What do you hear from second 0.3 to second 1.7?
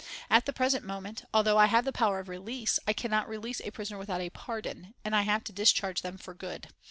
At the present moment, although I